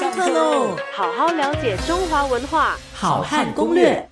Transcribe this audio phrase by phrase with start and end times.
[0.00, 0.74] 上课喽！
[0.94, 4.08] 好好了解中华文化，好汉攻略。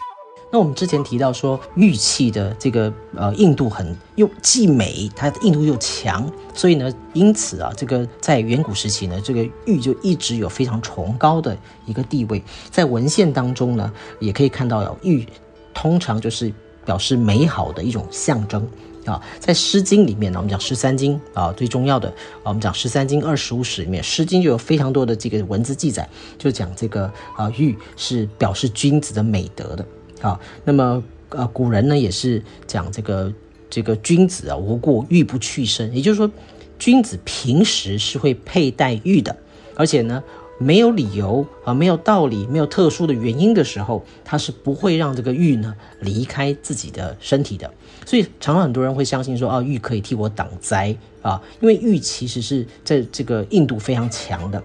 [0.53, 11.57] 那我们之前提到说，玉器的这个呃硬度很又既美，它的硬度又强，所以呢，因此啊，这个在远古时期呢，这个玉就一直有非常崇高的
[11.87, 12.45] 一个地位。
[12.71, 15.27] 在文献当中呢，也可以看到玉
[15.73, 16.53] 通常就是
[16.89, 18.67] 表示美好的一种象征
[19.05, 19.23] 啊。
[19.39, 22.09] 在《诗经》里面呢，我们讲《十三经》啊，最重要的
[22.43, 26.09] 啊，我们讲《十三经》二十五史里面，《诗经》就有非常多的这个文字记载，
[26.39, 27.05] 就讲这个
[27.37, 29.85] 啊玉是表示君子的美德的。
[30.23, 33.31] 啊，那么呃，古人呢也是讲这个
[33.69, 36.31] 这个君子啊，无过玉不去身，也就是说，
[36.79, 39.37] 君子平时是会佩戴玉的，
[39.77, 40.23] 而且呢，
[40.59, 47.73] 没有理由啊，没有道理，没有特殊的原因的时候，他是不会让这个玉呢离开自己的身体的。
[48.05, 54.63] 所以，常常很多人会相信说，啊，玉可以替我挡灾啊，因为玉其实是在这个硬度非常强的。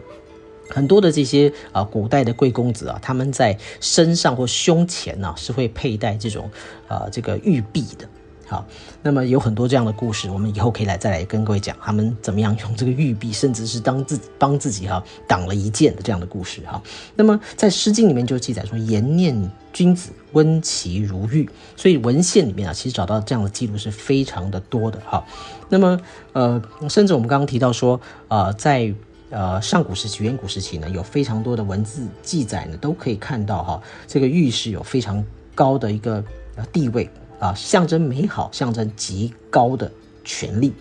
[0.69, 6.49] 很多的这些啊，古代的贵公子啊，他们在身上或胸前呢，是会佩戴这种
[6.87, 8.07] 啊这个玉璧的。
[8.53, 8.63] 好，
[9.01, 16.79] 那么有很多这样的故事，我们以后可以来再来跟各位讲，他们怎么样用这个玉璧，甚至是当自帮自己哈挡了一剑的这样的故事哈。
[17.15, 19.35] 那么在《诗经》里面就记载说，颜念
[19.73, 21.49] 君子，温其如玉。
[21.75, 25.25] 所以文献里面啊，其实找到这样的记录是非常的多的哈。
[25.69, 25.99] 那么
[26.33, 28.93] 呃，甚至我们刚刚提到说呃，在
[29.31, 36.23] 呃，上古时期、远古时期呢，有非常多的文字记载呢，都可以看到哈，这个玉是有非常高的一个
[36.71, 37.09] 地位
[37.43, 39.91] 啊，象征美好，象征极高的
[40.23, 40.71] 权力。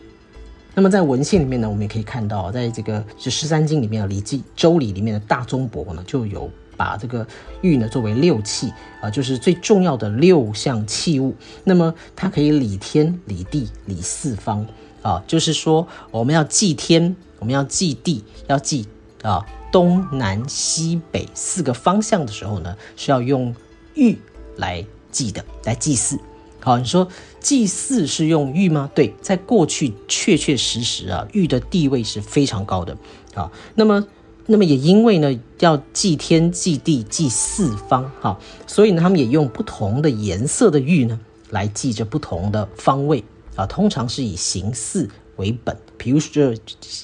[0.75, 7.27] 那么在文献里面呢，我们也可以看到，在这个就《十三经》里面的《礼记·周礼》里面的大宗伯呢，就有把这个
[7.63, 11.35] 玉呢作为六器啊，就是最重要的六项器物。
[11.65, 14.65] 那么它可以礼天、礼地、礼四方
[15.03, 17.17] 啊，就是说我们要祭天。
[17.41, 18.87] 我们要祭地，要祭
[19.21, 23.53] 啊东南西北四个方向的时候呢，是要用
[23.95, 24.17] 玉
[24.59, 26.17] 来祭的，来祭祀。
[26.63, 27.09] 好，你说
[27.41, 28.89] 祭祀是用玉吗？
[28.95, 32.97] 对，在过去确确实实啊，玉的地位是非常高的。
[33.35, 34.07] 啊，那么
[34.47, 41.19] 那么也因为呢要祭天、祭地、祭四方，哈，所以呢他们也用不同的颜色的玉呢
[41.51, 43.25] 来祭着不同的方位
[43.57, 45.11] 啊，通常是以形似。
[45.37, 46.55] 为本，比如说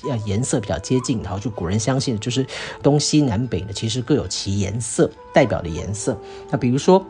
[0.08, 2.46] 呃颜色比较接近，然后就古人相信的就是
[2.82, 6.16] 东西南北呢，其实各有其颜色代表的颜色。
[6.50, 7.04] 那比如说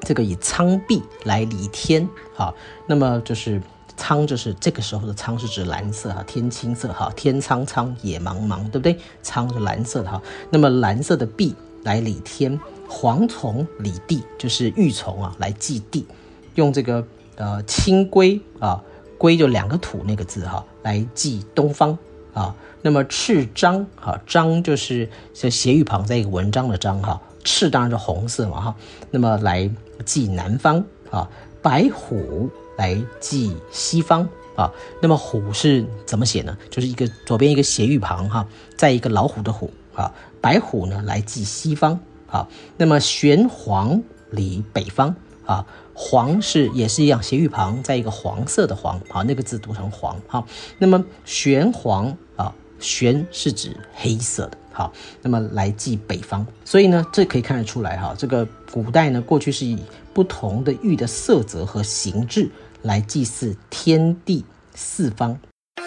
[0.00, 2.54] 这个以苍碧来理天，好，
[2.86, 3.60] 那么就是
[3.96, 8.98] 苍就是这个时候的苍是指蓝色哈，天青色哈，天苍苍野茫茫，对不对？
[9.22, 16.06] 苍是蓝色的哈，那么蓝色的碧来理天，蝗虫理地就是玉虫啊来祭地，
[16.54, 17.06] 用这个
[17.36, 18.82] 呃青龟啊。
[19.18, 21.98] 龟就两个土那个字哈，来祭东方
[22.32, 22.56] 啊。
[22.80, 27.20] 那么赤章哈，章就是像斜玉旁在一个文章的章哈。
[27.44, 28.76] 赤当然是红色嘛哈。
[29.10, 29.70] 那么来
[30.04, 31.28] 记南方啊，
[31.62, 34.72] 白虎来记西方啊。
[35.00, 36.56] 那么虎是怎么写呢？
[36.70, 38.46] 就是一个左边一个斜玉旁哈，
[38.76, 40.12] 在一个老虎的虎啊。
[40.40, 42.48] 白虎呢来记西方啊。
[42.76, 45.14] 那么玄黄理北方。
[45.46, 50.46] 啊，黄是也是一样，斜玉旁在一个黄色的黄，好，那个字读成黄，好，
[50.78, 54.92] 那么玄黄啊，玄是指黑色的，好，
[55.22, 59.78] 那么来记北方，所以呢，这可以看得出来哈，这个古代呢，过去是以
[60.14, 62.50] 不同的玉的色泽和形制
[62.82, 64.44] 来祭祀天地
[64.74, 65.38] 四方，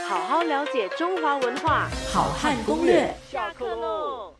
[0.07, 4.33] 好好了解中华文化，好汉攻略，下课喽。